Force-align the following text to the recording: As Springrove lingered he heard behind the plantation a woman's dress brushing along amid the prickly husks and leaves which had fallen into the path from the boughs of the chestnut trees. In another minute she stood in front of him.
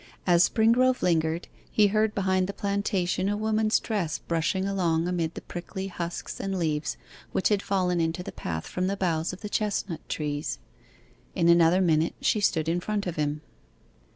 As 0.25 0.49
Springrove 0.49 1.03
lingered 1.03 1.47
he 1.71 1.85
heard 1.85 2.15
behind 2.15 2.47
the 2.47 2.53
plantation 2.53 3.29
a 3.29 3.37
woman's 3.37 3.79
dress 3.79 4.17
brushing 4.17 4.65
along 4.65 5.07
amid 5.07 5.35
the 5.35 5.41
prickly 5.41 5.89
husks 5.89 6.39
and 6.39 6.57
leaves 6.57 6.97
which 7.33 7.49
had 7.49 7.61
fallen 7.61 8.01
into 8.01 8.23
the 8.23 8.31
path 8.31 8.65
from 8.65 8.87
the 8.87 8.97
boughs 8.97 9.31
of 9.31 9.41
the 9.41 9.47
chestnut 9.47 10.01
trees. 10.09 10.57
In 11.35 11.49
another 11.49 11.81
minute 11.81 12.15
she 12.19 12.39
stood 12.39 12.67
in 12.67 12.79
front 12.79 13.05
of 13.05 13.15
him. 13.15 13.41